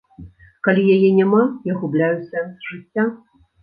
[0.67, 1.43] Калі яе няма,
[1.73, 3.11] я губляю сэнс жыцця.